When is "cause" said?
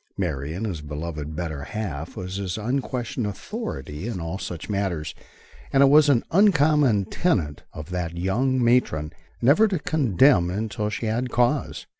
11.29-11.85